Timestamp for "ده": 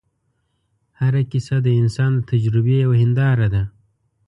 3.53-3.63